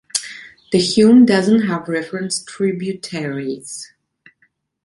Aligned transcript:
The 0.71 0.79
Hume 0.79 1.27
doesn’t 1.27 1.65
have 1.67 1.87
referenced 1.87 2.47
tributaries. 2.47 3.93